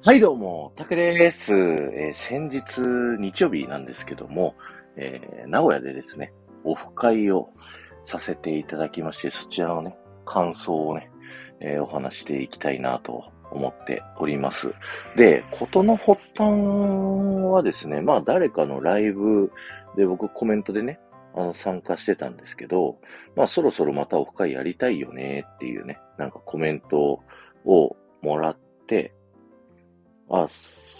[0.00, 1.52] はい、どうも、たけです。
[1.52, 4.54] えー先日、日曜日なんですけども、
[4.96, 6.32] えー名古屋でですね、
[6.62, 7.50] オフ会を
[8.04, 11.10] させていただきまして、そちらのね、感想をね、
[11.58, 14.72] えーお話していきたいなと思っております。
[15.16, 16.48] で、ことの発端
[17.50, 19.50] はですね、まあ誰かのライブ
[19.96, 21.00] で僕コメントでね、
[21.34, 22.98] あの参加してたんですけど、
[23.34, 27.20] まあそろそろまたオフ会やりたいよねっていうね、なんかコメント
[27.64, 29.12] をもらって、
[30.30, 30.48] あ、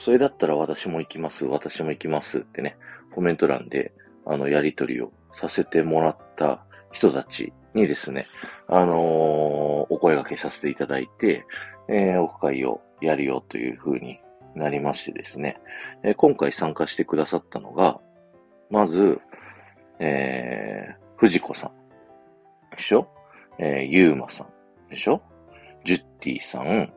[0.01, 2.77] それだったら私も行きます、私も行きますってね、
[3.15, 3.93] コメント欄で、
[4.27, 8.27] あの、やりとりをさせてもらった人たちにですね、
[8.67, 8.99] あのー
[9.91, 11.45] お声掛けさせていただいて、
[11.89, 14.21] えーオフ会をやるよという風に
[14.55, 15.59] なりましてですね、
[16.03, 18.01] えー今回参加してくださったのが、
[18.71, 19.21] まず、
[19.99, 22.77] えー、藤子さん。
[22.77, 23.09] でしょ？
[23.59, 24.49] えー、ゆうまさん。
[24.91, 25.23] でしょ？
[25.85, 26.93] ジュッティさん。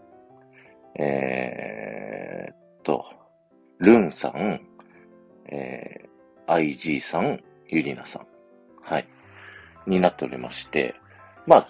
[1.00, 3.06] えーっと、
[3.80, 4.62] ルンさん、
[5.50, 8.28] えー、IG さん、ゆりなさん。
[8.82, 9.08] はい。
[9.88, 10.96] になっておりまして、
[11.48, 11.68] まあ、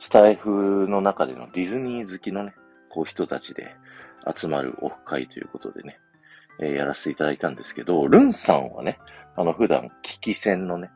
[0.00, 2.54] スタイフの中でのディズニー好きのね、
[2.90, 3.74] こう人たちで
[4.36, 5.98] 集まるオフ会ということでね、
[6.60, 8.98] えーやらせていただいたんですけど、ルンさんはね、
[9.36, 10.90] あの、普段、聞き戦のね、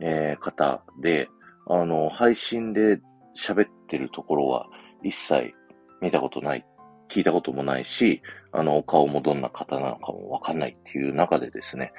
[0.00, 1.28] えー方で、
[1.66, 3.00] あの、配信で
[3.36, 4.66] 喋ってるところは
[5.02, 5.52] 一切
[6.00, 6.64] 見たことない、
[7.08, 11.92] 聞いたこともないし、あの、お顔もどんな方なのかもわかんないっていう中でですね、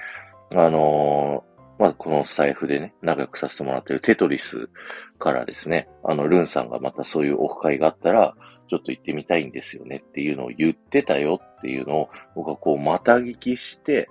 [0.53, 4.70] あのーまあ、このスタイフでね、仲良くさせてもらってるテトリス
[5.20, 8.36] からですね、あの、ルンさんがまたそういうオフ会があったら、
[8.70, 14.09] ちょっと行ってみたいんですよねっていうのを言ってたよっていうのを僕はこうまた聞きして、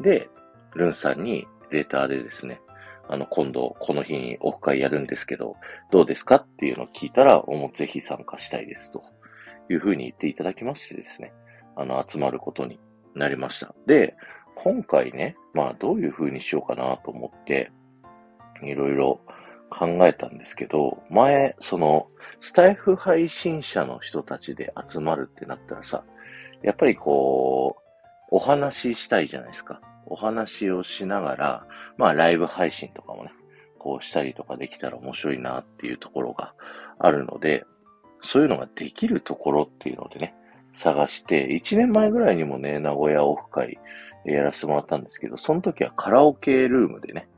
[0.00, 0.28] で、
[0.74, 2.60] ルンさんにレターでですね、
[3.08, 5.56] あの、今度この日にオフ会やるんですけど、
[5.92, 9.02] どうですかっていうのを聞いたら、もぜひ参加したいですと。
[9.70, 11.32] いうふうに言っていただきましてですね、
[11.76, 12.80] あの、集まることに
[13.14, 13.74] なりました。
[13.86, 14.16] で、
[14.56, 17.70] 今回ね、まあどういうふうにしようかなと思って、
[18.62, 19.20] いろいろ
[19.70, 22.08] 考えたんですけど、前、その、
[22.40, 26.04] スタイフ配信者の人たちで集まるってなったらさ、
[26.62, 27.82] やっぱりこう、
[28.30, 29.80] お話ししたいじゃないですか。
[30.06, 31.66] お話をしながら、
[31.96, 33.32] まあライブ配信とかもね、
[33.78, 36.54] こうしたりとかできたら面白いなっていうところが
[36.98, 37.64] あるので、
[38.24, 40.34] そういうのができるところっていうのでね、
[40.76, 43.78] 探して、1年前ぐらいにもね、名古屋オフ会
[44.24, 47.28] やらせてもらったんですけど、その時はカラオケルームでね、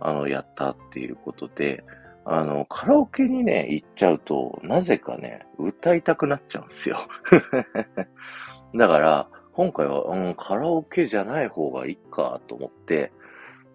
[0.00, 1.84] あの、やったっていうことで、
[2.24, 6.98] あの、カラオケにね、行っちゃうと、なぜかね、歌いたくなっちゃうんですよ。
[8.74, 13.12] だから、今回は、うん、カラオケじゃない方がいいかと思って、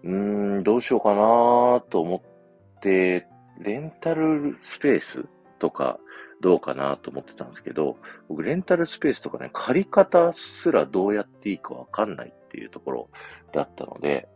[0.04, 3.26] うーん、どうしようかなと思って、
[3.58, 5.24] レンタルスペース
[5.58, 5.98] とか
[6.42, 7.96] どうかなと思ってたんですけど、
[8.28, 13.08] 僕レンタルスペースとかね、借り方すらどうやっていいかわかんないっていうところ
[13.52, 14.28] だったので、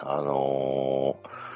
[0.00, 1.52] あのー、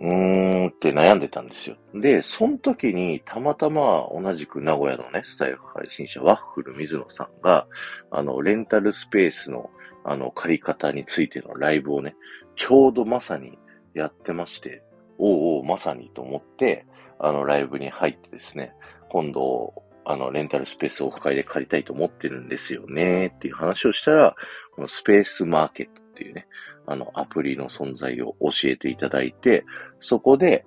[0.00, 1.76] うーんって悩んでたんですよ。
[1.92, 7.66] で、その時にたまたま同じく名古屋のね、スタイル配信者ワッフル水野さんが、
[8.10, 9.70] あの、レンタルスペースの、
[10.04, 12.16] あの、借り方についてのライブをね、
[12.56, 13.58] ちょうどまさに
[13.92, 14.82] やってまして、
[15.18, 16.86] おうおう、まさにと思って、
[17.18, 18.72] あの、ライブに入ってですね、
[19.10, 24.36] 今度、あの、レンタルスペースオフ会で借りたいと思ってるんですよね、っていう話をしたら、
[24.74, 26.46] このスペースマーケットっていうね、
[26.86, 29.64] あの、アプリの存在を教えていただいて、
[30.00, 30.64] そこで、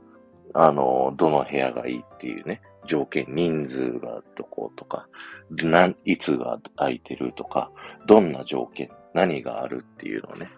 [0.54, 5.08] あの、どの部屋がいいっていうね、条件、人数がどことか、
[5.52, 7.72] なんいつが空いてるとか、
[8.08, 10.50] どんな条件、何があるっていうのをね、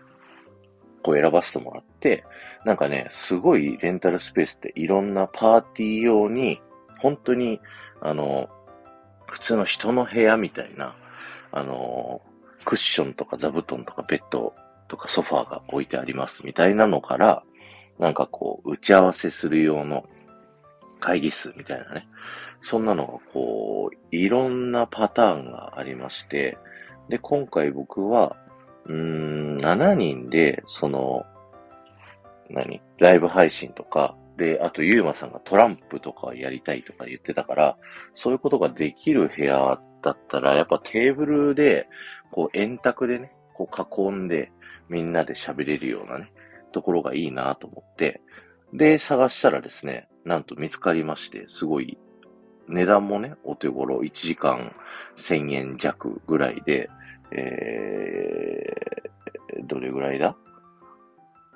[1.03, 2.25] こう選ばせてもらって、
[2.66, 6.59] なんかね、すごいレンタルスペースっていろんなパーティー用に、
[7.00, 7.59] 本当に、
[8.01, 8.50] あの、
[9.28, 10.95] 普通の人の部屋みたいな、
[11.51, 12.22] あの、
[12.63, 14.53] クッションとか座布団とかベッド
[14.88, 17.44] とかソファーが置いてありますみたいなのから、
[18.00, 20.06] なんかこう、打ち合わせする用の
[21.00, 22.07] 会議室みたいなね。
[22.62, 26.57] そんなのがこう、いろんなパターンがありまして、
[27.09, 28.36] で、今回僕は、
[28.86, 31.25] うーん、7人で、その、
[32.50, 37.77] 何ライブ配信とか、で、あと、ゆうまさんがトランプとかやりたいとか言ってたから、
[38.13, 41.87] そういうことができる部屋だったら、やっぱテーブルで、
[42.31, 44.51] こう、円卓でね、こう囲んで、
[44.89, 46.31] みんなで喋れるようなね、
[46.71, 48.21] ところがいいなと思って、
[48.73, 51.97] で、探したらですね、なんと見つかりまして、すごい、
[52.67, 54.75] 値段もね、お手頃、1時間
[55.17, 56.89] 1000円弱ぐらいで、
[57.31, 60.35] えー、どれぐらいだ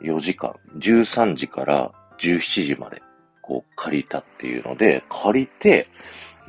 [0.02, 3.02] ?4 時間、13時から17時まで、
[3.42, 5.88] こう借りたっていうので、借りて、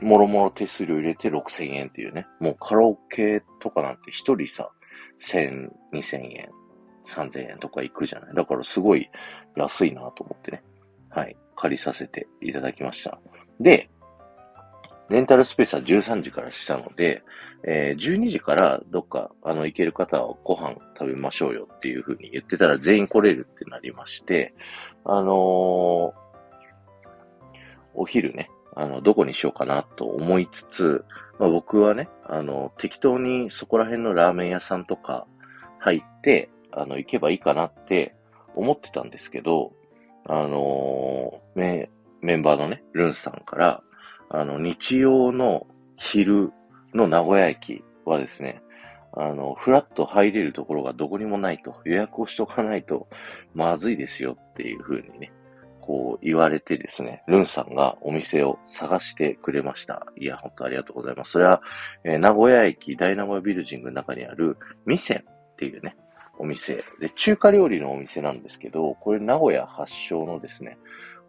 [0.01, 2.27] もろもろ手数料入れて6000円っていうね。
[2.41, 4.71] もうカラオケとかなんて一人さ、
[5.21, 6.49] 1000、2000円、
[7.07, 8.35] 3000円とか行くじゃない。
[8.35, 9.11] だからすごい
[9.57, 10.63] 安いなと思ってね。
[11.11, 11.37] はい。
[11.57, 13.21] 借りさせていただきました。
[13.61, 13.91] で、
[15.11, 17.25] レンタルスペースは13時からしたので、
[17.65, 24.55] えー、12時からどっか、あの、行ける方はご飯食べましょうよっていう風に言ってたら全員来れるってなりまして、
[25.05, 26.15] あの、
[27.95, 31.05] お昼ね、あの、どこにしようかなと思いつつ、
[31.39, 35.27] まあ、僕はね、あの、適当にそこら辺のラーメン屋さんとか
[35.79, 38.15] 入って、あの、行けばいいかなって
[38.55, 39.73] 思ってたんですけど、
[40.27, 43.83] あのー、メ、メンバーのね、ルンさんから、
[44.29, 45.67] あの、日曜の
[45.97, 46.53] 昼
[46.95, 48.63] の名古屋駅はですね、
[49.13, 53.09] あの、フラッと入れるところがどこにもないと、予約をしとかないと
[53.55, 55.33] まずいですよっていう風にね、
[55.81, 60.07] こう言われてですね、ルンさんがお店を探してくれました。
[60.17, 61.33] いや、本当ありがとうございます。
[61.33, 61.63] それは、
[62.05, 65.97] えー、名古屋駅大名古屋ビルジングの中にあるミセンっていうね、
[66.39, 66.85] お店。
[67.01, 70.79] で、中華料理のお店なんですけど、これ名古屋発祥のですね、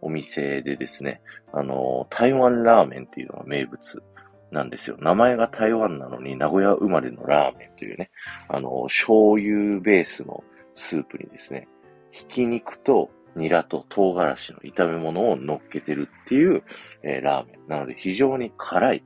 [0.01, 1.21] お店でですね、
[1.53, 4.03] あの、台湾ラーメンっていうのが名物
[4.51, 4.97] なんですよ。
[4.99, 8.11] 名前が台湾なのに名古屋生まれのラーメンというね、
[8.49, 10.43] あの、醤油ベースの
[10.75, 11.67] スープにですね、
[12.11, 16.63] ひき肉とニラと唐辛子の炒め物を乗っけてるっていう、
[17.03, 17.67] えー、ラーメン。
[17.69, 19.03] なので非常に辛い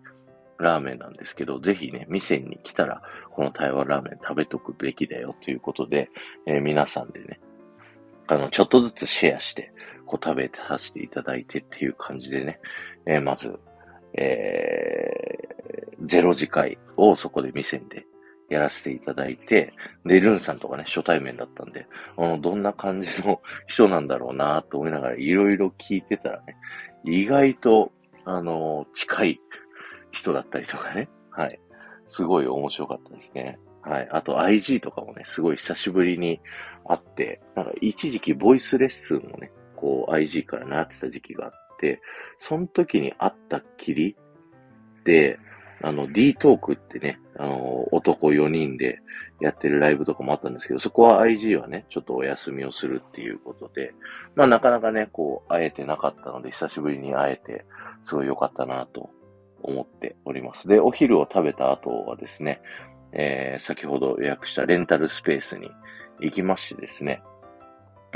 [0.57, 6.09] ラーメンなんですけど、ぜひね、店に来たら、この台湾ラーメン食べとくべきだよということで、
[6.47, 7.39] えー、皆さんでね、
[8.27, 9.71] あの、ちょっとずつシェアして、
[10.05, 12.59] こう食べさせていただいてっていう感じでね、
[13.05, 13.59] えー、まず、
[14.17, 18.05] えー、ゼロ次会をそこで店で
[18.49, 19.73] やらせていただいて、
[20.05, 26.55] で、ルンさんとかね、初対面だったんで、あの、どんな感じの人なんだろうなと思いながらいろいろ聞いてたらね、
[27.03, 27.91] 意外と、
[28.25, 29.39] あの、近い
[30.11, 31.59] 人だったりとかね、はい。
[32.07, 33.59] すごい面白かったですね。
[33.81, 34.07] はい。
[34.11, 36.39] あと IG とかもね、すごい久しぶりに
[36.87, 41.51] 会って、なんか一時期ボイスレッスンをね、こう IG から習ってた時期があっ
[41.85, 42.01] て、
[42.39, 44.15] その時に会ったっきり
[45.03, 45.39] で、
[45.81, 48.99] あの D トークってね、あの、男4人で
[49.39, 53.93] やってるライブとかもあったんですけど、そこは IG はね、ちょっとお休みをするっていうことで、
[54.35, 57.65] まあなかなかね、こう、会えてなかったので、久しぶりに会えて、
[58.03, 59.09] すごい良かったなと
[59.61, 60.67] 思っております。
[60.67, 62.61] で、お昼を食べた後はですね、
[63.11, 65.69] えー、先ほど予約したレンタルスペースに
[66.19, 67.21] 行きましてですね、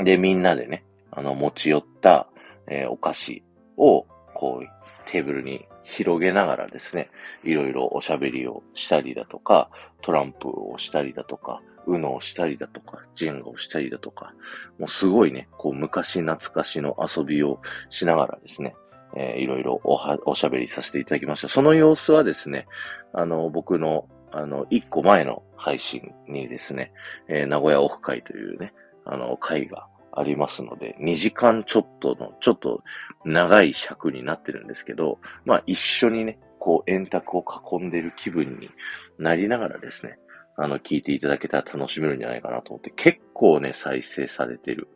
[0.02, 2.28] で、みんなでね、あの、持ち寄った、
[2.66, 3.42] えー、お菓子
[3.80, 4.66] を、こう、
[5.06, 7.10] テーブルに広げながらですね、
[7.42, 9.70] いろいろおしゃべりをしたりだとか、
[10.02, 14.34] トランプをしたりだとか、ウノをしたりだとか、ジェンガをしたりだとか、
[14.78, 18.74] もうすごいね、こう昔懐かしの遊びをしながらですね、
[19.16, 21.48] えー、いろいろおは、おしゃべりさせていただきました。
[21.48, 22.66] その様子はですね、
[23.12, 26.92] あの、僕の、あの、一個前の配信にですね、
[27.28, 28.72] えー、名古屋オフ会というね、
[29.04, 32.82] あの、会がありますので、2時間ちょっとの、ちょっと
[33.24, 38.70] 長い尺になってるんですけど、まあ一緒にね、こう円卓を囲んでる気分に
[39.18, 40.18] なりながらですね、
[40.56, 44.88] あの、聞いていただけたら楽しめるんじゃないかなと思って、結構ね、再生されてる。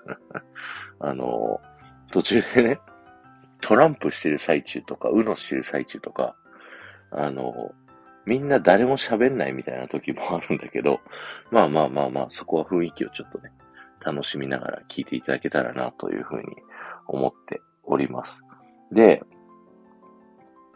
[1.00, 1.60] あの、
[2.10, 2.78] 途中でね、
[3.62, 6.36] トランプしてる最中とか、ウノしてる最中とか、
[7.10, 7.72] あの、
[8.26, 11.00] みんな誰も喋んないみたいな時もあるんだけど、
[11.50, 13.50] まあまあまあまあ、そこは雰囲気をちょっとね、
[14.04, 16.44] 楽しみながら聞いていただけたらなというふうに
[17.06, 18.40] 思っております。
[18.90, 19.22] で、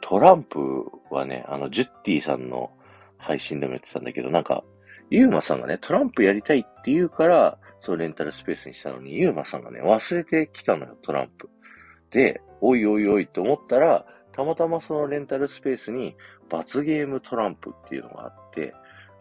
[0.01, 2.71] トランプはね、あの、ジュッティさんの
[3.19, 4.63] 配信でも言ってたんだけど、なんか、
[5.11, 11.49] ユーマさんがね、トランプやりたいって言うから、そうレンタルスペースにしたのに、ユーマさんがね、忘れてきたのよ、トランプ。
[12.11, 16.17] で、おいおいおいと思ったら、たまたまそのレンタルスペースに
[16.49, 18.46] 罰ゲームトランプっていうのがあって、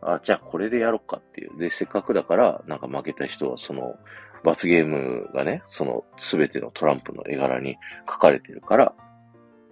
[0.06, 1.58] あ、じゃあこれでやろっかっていう。
[1.58, 3.96] で、せっかくだから、なんか負けた人はその、
[4.44, 8.94] 罰ゲームがね、そのすべてのトランプの絵柄に書かれてるから、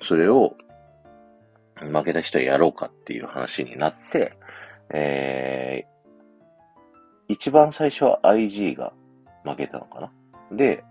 [0.02, 0.56] それを
[1.80, 4.36] 負けた人はやろうかっていう話になって、
[4.90, 8.94] えー、一番最初は IG が
[9.44, 10.12] 負けたのかな。
[10.52, 10.84] で、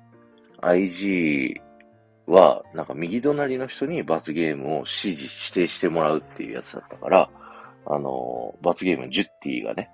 [0.61, 1.61] IG
[2.27, 7.31] は、なんか右隣の人に罰ゲームを指示、指定してもらうっていうやつだったから、
[7.87, 9.91] あの、罰ゲームジュッティがね、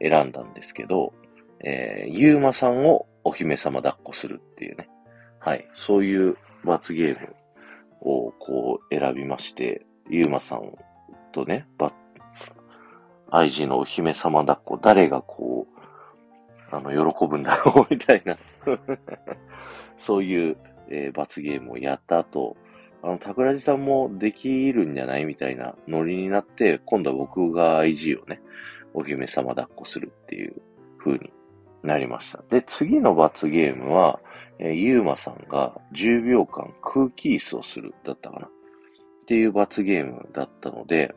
[0.00, 1.12] 選んだんですけど、
[1.64, 4.88] えー、ユーマさんをお姫様抱っこするっていうね。
[5.40, 5.68] はい。
[5.74, 7.34] そういう罰ゲーム
[8.00, 10.72] をこう選びまして、ユーマさん
[11.32, 11.92] とね、ば、
[13.30, 15.78] 愛人のお姫様抱っこ、誰がこう、
[16.70, 18.36] あの、喜ぶんだろうみたいな
[19.98, 20.56] そういう、
[20.90, 22.56] えー、罰ゲームをやった後、
[23.02, 28.40] あの、桜地さんもできるんじゃないみたいなノリになって、今度は僕が IG をね、
[28.94, 30.56] お姫様抱っこするっていう
[30.98, 31.32] 風に
[31.82, 32.42] なりました。
[32.50, 34.20] で、次の罰ゲームは、
[34.58, 38.50] えー、ゆうまさんが10秒間空気椅子をするだったかなっ
[39.26, 41.14] ていう罰ゲームだったので、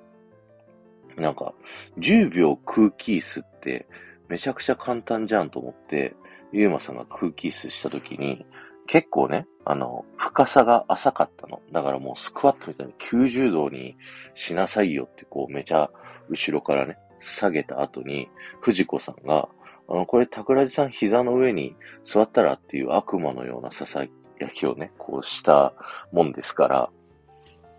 [1.18, 1.54] なんか、
[1.98, 3.88] 10秒空気椅子って
[4.30, 6.16] めちゃくちゃ簡単じゃんと思って、
[6.54, 8.46] ゆうまさんが空気椅子した時に、
[8.88, 11.62] 結構ね、あの、深さが浅かったの。
[11.72, 13.96] だからもうスクワットみたいに90度に
[14.34, 15.92] しなさいよってこうめちゃ
[16.30, 18.30] 後ろからね、下げた後に、
[18.62, 19.48] 藤子さんが、
[19.88, 24.10] あの、これ桜地さん膝の上に座ったらっていう悪魔のような囁
[24.50, 25.74] きをね、こうした
[26.12, 26.90] もんですから、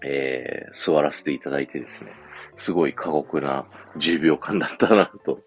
[0.05, 2.13] えー、座らせていただいてですね、
[2.57, 5.41] すごい過酷な10秒間だったなと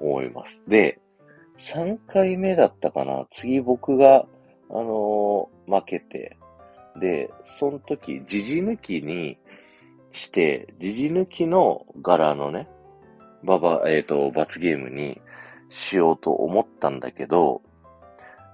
[0.00, 0.62] 思います。
[0.66, 1.00] で、
[1.58, 4.26] 3回目だったかな次僕が
[4.72, 6.38] あのー、負けて、
[6.98, 9.38] で、その時、じじ抜きに
[10.12, 12.68] して、じじ抜きの柄のね、
[13.44, 15.20] ばば、えっ、ー、と、罰ゲームに
[15.68, 17.62] しようと思ったんだけど、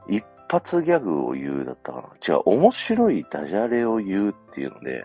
[0.09, 2.35] 一発ギャグを言うだったかな。
[2.35, 5.05] 違う、面白いダジャレを言うっていうので、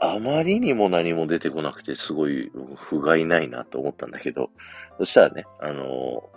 [0.00, 4.50] あまりにも何も出てこなくて、すごい不甲斐ないなと思ったんだけど、
[4.98, 6.30] そしたらね、あの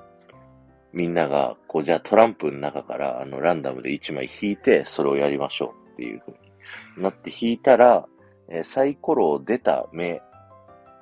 [0.94, 6.34] みんなが、こう、じゃあトランプの中から、あの、ランダムで1枚引いて、それをやりましょうっていう風
[6.98, 8.08] になって引いたら、
[8.50, 10.22] え、サイコロを出た目、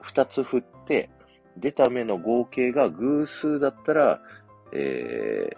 [0.03, 1.09] 2つ振って、
[1.57, 4.21] 出た目の合計が偶数だったら、
[4.71, 5.49] え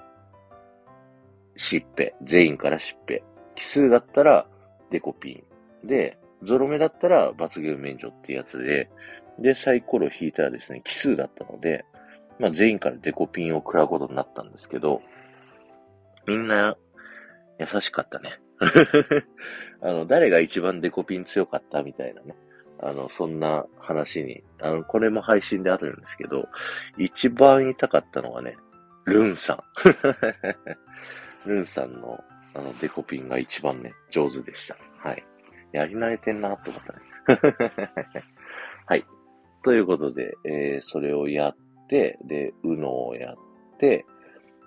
[1.55, 2.15] ー、しっぺ。
[2.23, 3.23] 全員からしっぺ。
[3.55, 4.47] 奇数だったら、
[4.89, 5.43] デコピ
[5.83, 5.87] ン。
[5.87, 8.89] で、ゾロ目だったら、罰ゲーム免除っていうやつで、
[9.37, 11.85] で、サイコロ引いたらですね、奇数だったので、
[12.41, 15.03] まあ全員からデコピンを食らうことになったんですけど、
[16.25, 16.75] みんな
[17.59, 18.39] 優しかったね。
[19.81, 22.35] あの、誰が一番デコピン強かったみたいなね。
[22.79, 26.49] あの、そんな話に、あの、これも配信であるんですけど、
[26.97, 28.57] 一番痛かったのはね、
[29.05, 29.63] ルンさん。
[31.47, 32.23] ルンさんの、
[32.55, 34.77] あの、デコピンが一番ね、上手でした。
[34.97, 35.23] はい。
[35.73, 37.93] やり慣れてんなと思ったね。
[38.87, 39.05] はい。
[39.63, 43.35] ということで、えー、それをやって、で、うのをやっ
[43.77, 44.05] て、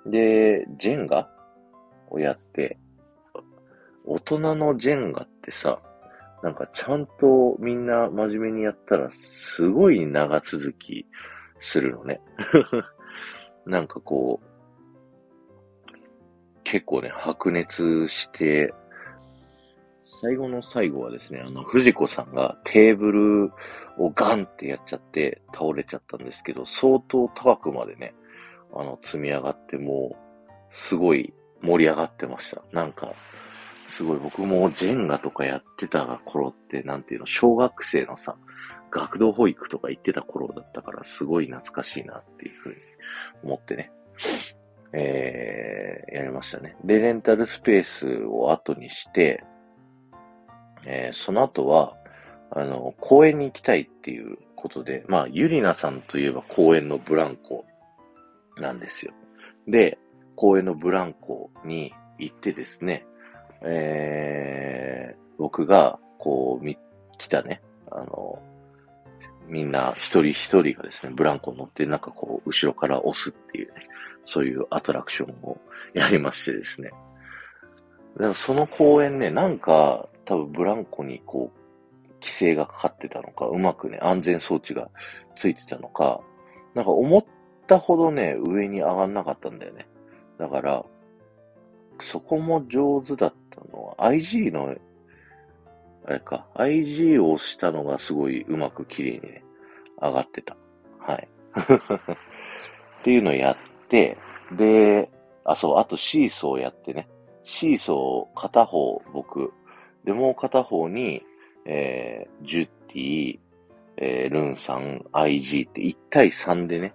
[0.06, 1.30] で、ジェンガ
[2.10, 2.76] をやって、
[4.04, 5.80] 大人のジェンガってさ、
[6.42, 11.06] なんかちゃんとみんな真面目にやったらすごい長続き
[11.60, 12.20] するのね。
[13.64, 14.46] なんかこう、
[16.62, 18.74] 結構ね、白熱して、
[20.04, 23.52] 最後の最後はですね、あの、藤子さんがテーブル
[23.98, 28.14] をガンってやっちゃって倒れちゃったんですけど、相当高くまでね、
[28.74, 30.16] あの、積み上がってもう、
[30.70, 31.32] すごい
[31.62, 32.62] 盛り上がってました。
[32.72, 33.14] なんか、
[33.88, 38.36] すごい僕もジェンガとかやってた頃って、なんていうの、小学生のさ、
[38.90, 42.76] 学童保育とか行ってた頃だったから、すごい懐かしいなっていうふうに
[43.42, 43.90] 思ってね、
[44.92, 46.76] えー、やりましたね。
[46.84, 49.44] で、レンタルスペースを後にして、
[50.86, 51.96] えー、その後は、
[52.50, 57.64] あの、公園に行きたいっていうことで、まあ、ゆりなさんといえば公園のブランコ
[58.56, 59.12] なんですよ。
[59.66, 59.98] で、
[60.36, 63.06] 公園のブランコに行ってですね、
[63.62, 66.78] えー、僕が、こう、み、
[67.18, 68.40] 来たね、あの、
[69.46, 73.80] みんな一人一人がですね、ブランコ乗って、なんかこう、後ろから押すっていうね、
[74.26, 75.58] そういうアトラクションを
[75.92, 76.90] やりましてですね。
[78.18, 81.64] でもその公園ね、なんか、多分ブランコにこう、
[82.20, 84.88] 規制がかかってたのか、うまくね、安全装置が
[85.36, 86.20] ついてたのか、
[86.74, 87.24] なんか思っ
[87.66, 89.86] たほどね、上に上がんなかったんだよね。
[90.38, 90.84] だから、
[92.00, 94.74] そこも上手だったのは、IG の、
[96.06, 99.44] あれか、IG を押したのがすごいうまく綺麗にね、
[100.00, 100.56] 上がってた。
[100.98, 101.28] はい。
[103.00, 103.56] っていうのをやっ
[103.88, 104.16] て、
[104.52, 105.10] で、
[105.44, 107.08] あ、そう、あとシーソーやってね。
[107.44, 109.52] シーソー片方僕、
[110.04, 111.22] で、もう片方に、
[111.64, 113.38] えー、ジュッティ、
[113.96, 116.94] えー、ルンさん、IG って1対3でね、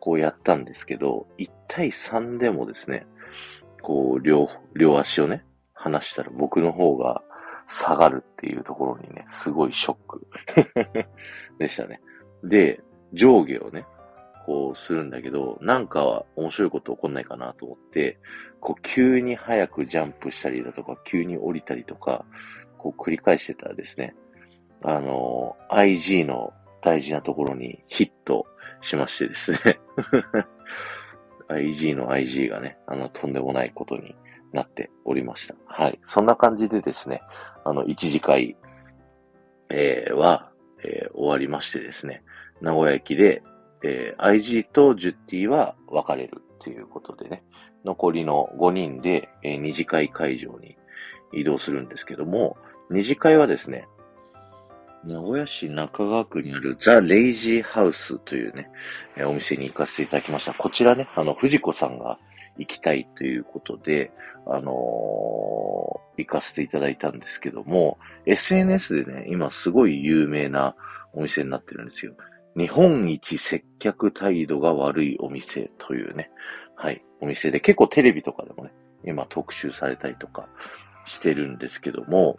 [0.00, 3.06] こうやったんですけど、1対3でもですね、
[3.82, 7.22] こう、両、両足をね、離したら僕の方が
[7.66, 10.26] 下がるっていうところにね、すごいショック
[11.58, 12.00] でしたね。
[12.44, 12.80] で、
[13.12, 13.84] 上下をね、
[14.46, 18.20] こうするんだけど、なんか面白いこと起こんないかなと思って、
[18.60, 22.24] こう急に早くジャンプしたりだとか、急に降りたりとか、
[22.78, 24.14] こう繰り返してたらですね、
[24.84, 28.46] あの、IG の大事なところにヒット
[28.82, 29.58] しましてですね
[31.50, 34.14] IG の IG がね、あの、とんでもないことに
[34.52, 35.56] なっておりました。
[35.66, 35.98] はい。
[36.06, 37.20] そんな感じでですね、
[37.64, 38.56] あの、一次会、
[39.70, 40.52] えー、は、
[40.84, 42.22] えー、終わりましてですね、
[42.60, 43.42] 名古屋駅で、
[43.86, 47.44] えー、IG とジュッティは別れるということでね、
[47.84, 50.76] 残りの5人で、えー、二次会会場に
[51.32, 52.56] 移動するんですけども、
[52.90, 53.86] 二次会はですね、
[55.04, 58.68] 名古屋市中川区にあるザ・レイジーハウスというね、
[59.16, 60.54] えー、お店に行かせていただきました。
[60.54, 62.18] こちらね、あの、藤子さんが
[62.58, 64.10] 行きたいということで、
[64.46, 70.74] あのー、行かせていただいたんですけども、SNS でね、今すごい有名な
[71.12, 72.14] お店になってるんですよ。
[72.56, 76.30] 日本一接客態度が悪いお店というね、
[76.74, 78.72] はい、お店で結構テレビとかでもね、
[79.04, 80.48] 今特集されたりとか
[81.04, 82.38] してるんですけども、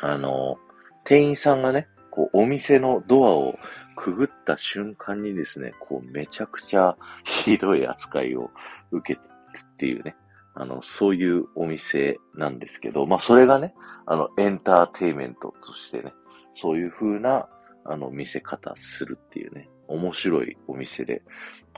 [0.00, 0.58] あの、
[1.04, 3.58] 店員さんがね、こう、お店のドアを
[3.96, 8.50] くぐった瞬間にですね、こう、めちゃくちゃひどい扱いを
[8.90, 10.16] 受けてるっていうね、
[10.54, 13.74] あの、そういうお店なんですけど、まあ、それがね、
[14.06, 16.12] あの、エンターテイメントとしてね、
[16.54, 17.48] そういう風な、
[17.84, 21.22] あの、見せ方するっていうね、面白いお店で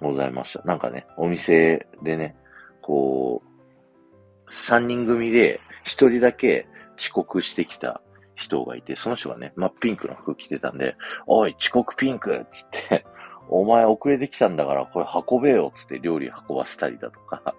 [0.00, 0.62] ございました。
[0.64, 2.36] なんかね、お店でね、
[2.82, 6.66] こう、三人組で一人だけ
[6.98, 8.00] 遅刻してきた
[8.34, 10.96] 人がいて、その人がね、真っピンクの服着てたんで、
[11.26, 13.04] おい、遅刻ピンクつって
[13.48, 17.54] お前遅れてきたんだからこれ運べよつって料理運ばせたりだとか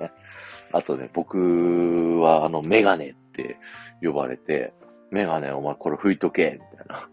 [0.72, 3.58] あとね、僕はあの、メガネって
[4.02, 4.72] 呼ばれて、
[5.10, 7.08] メガネお前これ拭いとけみたいな。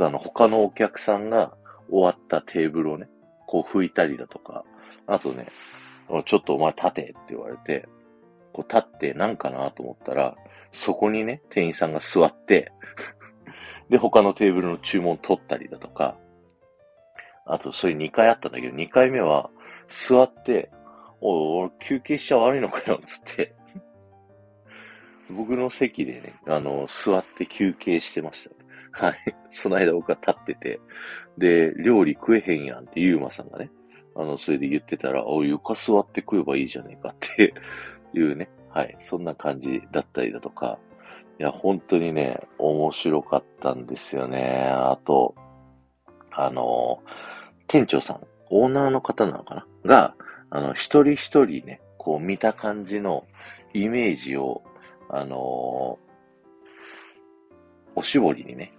[0.00, 1.56] あの、他のお客さんが
[1.90, 3.08] 終わったテーブルをね、
[3.46, 4.64] こう拭いたりだとか、
[5.06, 5.48] あとね、
[6.26, 7.88] ちょっとお前立てって言われて、
[8.52, 10.36] こう立ってなんかなと思ったら、
[10.72, 12.72] そこにね、店員さんが座って
[13.88, 16.16] で、他のテーブルの注文取ったりだとか、
[17.46, 19.50] あと、それ2回あったんだけど、2回目は、
[19.86, 20.70] 座って、
[21.20, 23.54] おい、俺休憩しちゃ悪いのかよ、つって
[25.30, 28.63] 僕の席でね、あの、座って休憩してました。
[28.94, 29.16] はい。
[29.50, 30.80] その間僕は立ってて、
[31.36, 33.70] で、料理食えへんやんってゆうまさんがね、
[34.14, 37.54] あの、それで言ってたら、お床座って食えばいいじゃねえかって
[38.14, 38.96] いうね、はい。
[39.00, 40.78] そんな感じだったりだとか、
[41.40, 44.70] いや、本当にね、面白かったんですよね。
[44.72, 45.34] あと、
[46.30, 47.02] あの、
[47.66, 49.66] 店長さん、オーナーの方なのかな？
[49.84, 50.14] が、
[50.50, 53.26] あの、一人一人ね、こう見た感じの
[53.72, 54.62] イメージを、
[55.08, 56.04] あのー、
[57.96, 58.72] おしぼりにね、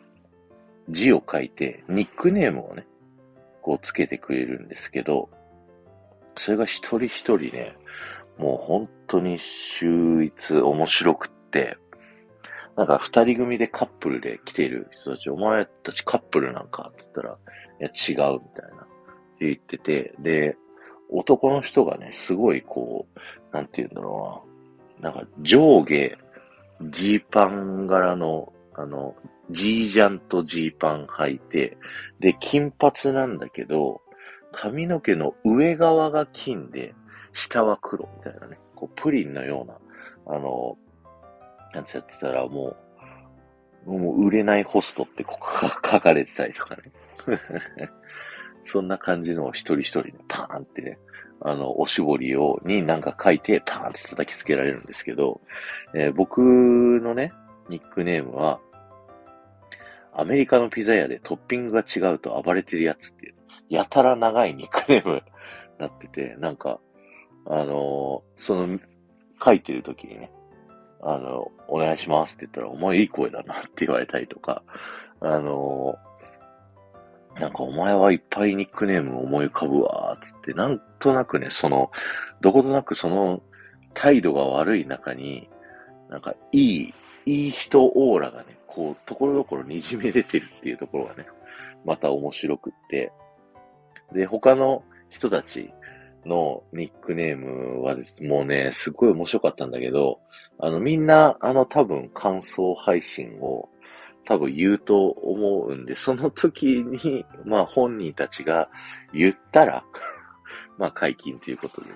[0.89, 2.85] 字を書いて、ニックネームをね、
[3.61, 5.29] こうつけてくれるんですけど、
[6.37, 7.75] それが一人一人ね、
[8.37, 11.77] もう本当に秀逸面白くって、
[12.75, 17.37] なんか二人組でカップルで来てる人たち、お前たちカップルなんかって言ったら、
[17.79, 18.87] いや違うみたいなっ
[19.39, 20.57] て言ってて、で、
[21.09, 23.19] 男の人がね、すごいこう、
[23.55, 24.43] なんて言うんだろ
[24.99, 26.17] うな、なんか上下、
[26.91, 29.15] ジーパン柄の、あの、
[29.49, 31.77] ジージャンとジーパン履いて、
[32.19, 34.01] で、金髪なんだけど、
[34.51, 36.93] 髪の毛の上側が金で、
[37.33, 39.77] 下は黒みたいなね、こう、プリンのような、
[40.35, 40.77] あの、
[41.73, 42.75] なんてやってたら、も
[43.85, 46.91] う、もう売れないホストってここが 書かれてたりとかね。
[48.63, 50.97] そんな感じの一人一人ね、パーンってね、
[51.41, 55.41] あの、おしぼりを、になんか書いて、パーンって叩きつけられるんですけど、
[55.93, 56.39] えー、僕
[57.01, 57.31] のね、
[57.69, 58.59] ニックネームは、
[60.13, 63.35] アメリカのピザ屋でトッピングが違うと暴れてるやつっていう、
[63.69, 65.21] やたら長いニックネーム
[65.77, 66.79] なってて、なんか、
[67.45, 68.79] あのー、その、
[69.43, 70.31] 書いてる時にね、
[71.01, 74.63] あの、お願いしますって言ったら、お前いい声だなって言われたりとか、
[75.19, 81.91] あのー、なんかお前はいっぱいニックネーム思い浮かぶわ、つって、なんとなくね、その、
[82.41, 83.41] どことなくその
[83.93, 85.49] 態度が悪い中に、
[86.09, 86.93] なんかいい、
[87.25, 91.25] いい人オーラがね、こう、ところどころ滲み出てるっていうところがね、
[91.85, 93.11] また面白くって、
[94.13, 95.73] で、他の人たち、
[96.25, 100.19] のニックネームはです、もうね、すごい面白かったんだけど、
[100.59, 103.69] あの、みんな、あの、多分感想配信を
[104.25, 108.69] 多分言うと思うんで、その時に、まあ本人たちが
[109.13, 109.85] 言ったら
[110.77, 111.95] まあ解禁ということでね、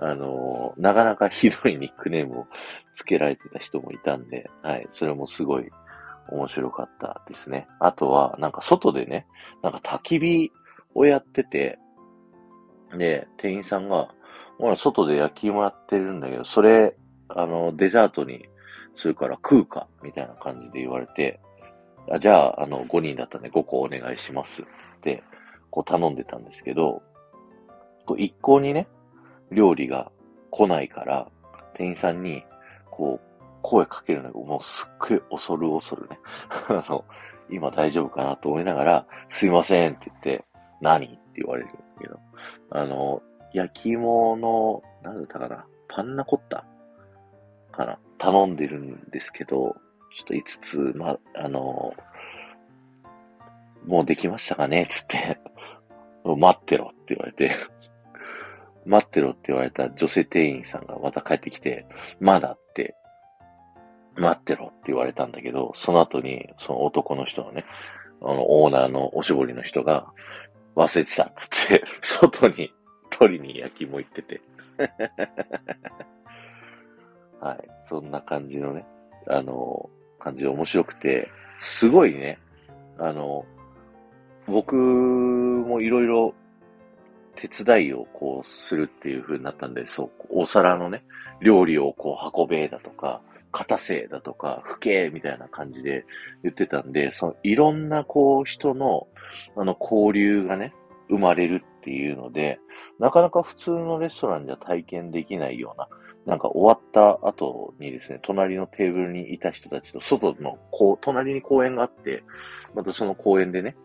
[0.00, 2.46] あのなかなかひどいニックネームを
[2.94, 5.68] 付けられてた人もいたんで、はい、それもすごい
[6.30, 7.66] 面白かったですね。
[7.80, 9.26] あとは、なんか外でね、
[9.62, 10.52] なんか焚き火
[10.94, 11.78] をやってて、
[12.96, 14.08] で、店員さんが、
[14.58, 16.96] ほら、外で焼き芋やってるんだけど、それ、
[17.28, 18.46] あの、デザートに
[18.94, 21.40] するから食うかみたいな感じで言われて、
[22.10, 24.64] あじゃあ、あの、5人だったんで5個お願いしますっ
[25.02, 25.22] て、
[25.70, 27.02] こう頼んでたんですけど、
[28.06, 28.88] こう一向にね、
[29.50, 30.10] 料理が
[30.50, 31.28] 来ないから、
[31.74, 32.44] 店員さんに、
[32.90, 33.28] こう、
[33.62, 36.18] 声かけるのがもうすっごい恐る恐るね。
[36.68, 37.04] あの、
[37.50, 40.44] 今大丈夫かなと思いながら、すいませんって言って、
[40.80, 42.20] 何って言われるんだけど、
[42.70, 46.64] あの、焼き芋の、なんだったかな、パンナコッタ
[47.72, 49.76] かな、頼んでるんですけど、
[50.14, 51.94] ちょっと5つ、ま、あの、
[53.86, 55.38] もうできましたかねつって、
[56.24, 57.50] 待ってろって言われて、
[58.88, 61.86] 待ってろって言われた女性店員さんがまた帰ってきて、
[62.20, 62.96] まだって
[64.16, 67.64] 待ってろって言われたんだけど、その後に、その男の人のね、
[68.20, 70.12] あの、オーナーのおしぼりの人が、
[70.74, 72.72] 忘れてたっつって、 外に
[73.10, 74.40] 取りに焼き芋行ってて。
[77.40, 77.68] はい。
[77.88, 78.84] そんな感じのね、
[79.26, 81.28] あの、感じで面白くて、
[81.60, 82.38] すごいね、
[82.98, 83.44] あの、
[84.46, 86.34] 僕もいろいろ
[87.40, 91.04] 手伝いをこうするっていう風になったんで、そう、お皿のね、
[91.40, 93.22] 料理をこう運べだとか、
[93.52, 96.04] 片せだとか、不敬みたいな感じで
[96.42, 99.06] 言ってたんで、そのいろんなこう人の
[99.56, 100.74] あの交流がね、
[101.08, 102.58] 生まれるっていうので、
[102.98, 105.88] なかなか普通のレストランじゃ体験できないような、
[106.26, 112.24] なんか終わった後にですね、隣のテーブルにいた人たちと外のこう、隣に公園があって、
[112.74, 113.76] またその公園でね、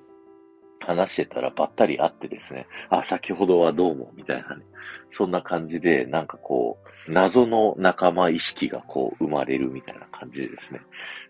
[0.86, 4.64] 話してたらばったり会ってですね、あ、先ほどはどうも、みたいなね。
[5.12, 10.82] そんな感じで、なんかこう、謎の仲間意識がこう生まれるみたいな感じでですね、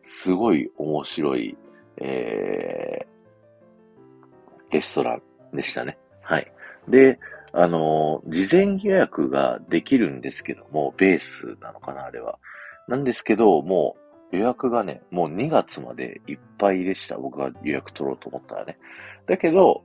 [0.03, 1.57] すごい面白い、
[1.97, 5.19] えー、レストラ
[5.53, 5.97] ンでしたね。
[6.21, 6.51] はい。
[6.87, 7.19] で、
[7.51, 12.39] あのー、事前予約ができるんですけども、ベースなのかな、あれは。
[12.87, 14.02] なんですけど、もう
[14.33, 17.17] 予約がね、もう2月までいっぱいでした。
[17.17, 18.79] 僕が予約取ろうと思ったらね。
[19.27, 19.83] だけど、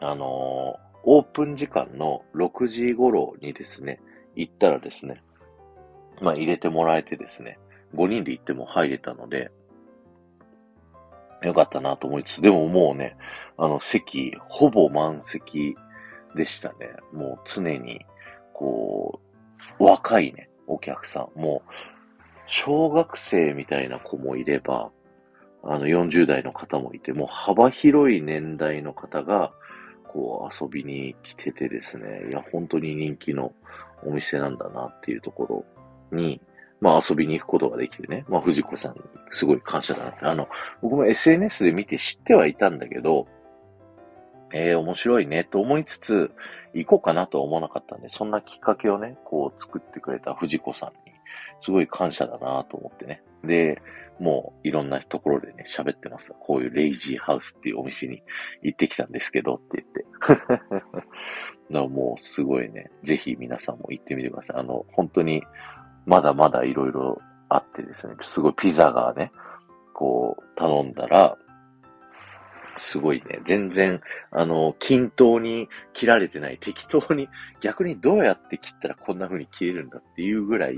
[0.00, 4.00] あのー、オープン時間の6時頃にですね、
[4.36, 5.24] 行ったらですね、
[6.20, 7.58] まあ入れてもらえてですね、
[7.96, 9.50] 5人で行っても入れたので、
[11.42, 13.16] よかったなと思いつつ、でももうね、
[13.58, 15.74] あの席、ほぼ満席
[16.36, 16.90] でしたね。
[17.12, 18.06] もう常に、
[18.52, 19.20] こ
[19.80, 21.40] う、若いね、お客さん。
[21.40, 21.95] もう、
[22.46, 24.90] 小学生みたいな子もいれば、
[25.62, 29.52] あの、40代の方もいて、もう幅広い年代の方が、
[30.04, 33.52] こう、遊びに来ててですね、いや、本当に人気の
[34.04, 35.64] お店なんだなっていうとこ
[36.12, 36.40] ろに、
[36.80, 40.24] まあ遊びに行くことができてね、まあ藤子さんにすごい感謝だなって。
[40.24, 40.48] あの、
[40.82, 43.26] 僕も SNS で見て知ってはいたんだけど、
[44.52, 46.30] ええー、面白いねと思いつつ、
[46.74, 50.92] 行こうかなとは思わなかったんで、そんなきっかけをね、こう作ってくれた藤子さん、
[51.62, 53.22] すごい感謝だなと思ってね。
[53.44, 53.80] で、
[54.18, 56.32] もういろんなところでね、喋ってます。
[56.40, 58.22] こういうレイジーハウスっていうお店に
[58.62, 60.06] 行ってきたんですけどって言って。
[60.38, 60.68] だか
[61.68, 64.56] らもうすごいね、ぜひ皆さんも行ってみてください。
[64.58, 65.42] あの、本当に
[66.06, 69.32] まだまだいろいろあってですね、すごいピザがね、
[69.92, 71.36] こう頼んだら、
[72.78, 77.28] すごいね、全然、あの、均等に切られてない、適当に、
[77.60, 80.76] 逆にどうやって切ったらこんな風に切れるんだっていうぐらい、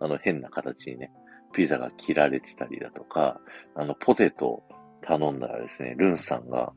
[0.00, 1.10] あの、変な形にね、
[1.52, 3.40] ピザが切られてたりだとか、
[3.74, 4.62] あの、ポテト
[5.02, 6.72] 頼んだらですね、ルンさんが、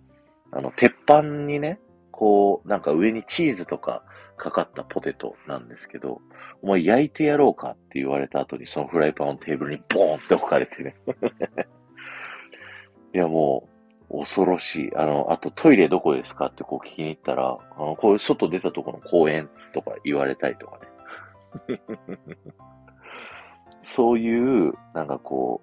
[0.51, 1.79] あの、鉄板にね、
[2.11, 4.03] こう、なんか上にチーズとか
[4.39, 6.21] かかったポテトなんですけど、
[6.61, 10.95] お前焼いてやろうかって言われた後にそのフライパンのテーブルにボーンって置かれてね。
[13.13, 13.68] いやもう、
[14.11, 14.95] 恐ろしい。
[14.95, 20.79] あの、あとトイレどこですかってこう聞きに行ったら、あの、こういう外出たとこの公園とか言われたりとか
[21.67, 21.81] ね。
[23.83, 25.61] そういう、なんかこ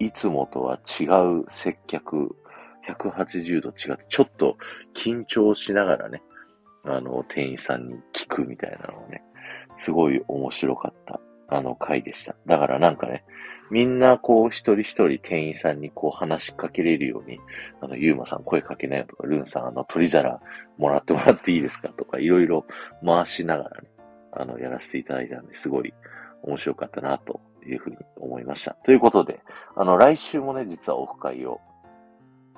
[0.00, 1.04] う、いつもとは違
[1.40, 2.36] う接客、
[2.88, 4.56] 180度違って、ちょっと
[4.94, 6.22] 緊張しながらね、
[6.84, 9.22] あの、店員さんに聞くみたいなのをね、
[9.76, 12.34] すごい面白かった、あの回でした。
[12.46, 13.24] だからなんかね、
[13.70, 17.38] みんなこう一人一人店員さんにこう話しかけれるように、
[17.80, 20.40] あの、ゆうまさん声かけないよとか、ルンさんあの、取り皿
[20.78, 22.66] もらってもらっていいですかとか、いろいろ
[23.04, 23.88] 回しながらね、
[24.32, 25.92] あの、やらせていただいたんで、すごい
[26.42, 28.74] 面白かったな、というふうに思いました。
[28.84, 29.40] ということで、
[29.76, 31.60] あの、来週もね、実はオフ会を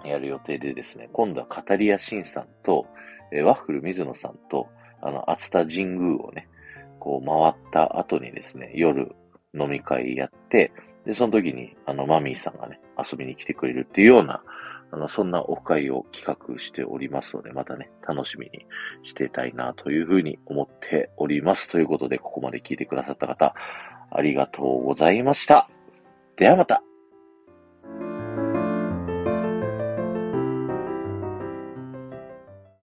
[0.05, 2.87] やる予定でですね、今度はカタリアシンさんと、
[3.33, 4.69] えワッフル水野さんと、
[5.03, 6.49] あの、熱田神宮をね、
[6.99, 9.15] こう回った後にですね、夜
[9.55, 10.73] 飲み会やって、
[11.07, 14.43] で、その時に、あの、マミーさんがね、遊びに来てくれるっていうような、
[14.93, 18.67] あの、そんなオフ会を企画しておりますので、またね、楽しみに
[19.03, 21.71] してたいなというふうに思っております。
[21.71, 23.55] ということで、ここまで聞いてくださった方、
[24.11, 25.69] ありがとうございました。
[26.37, 26.90] ではまた。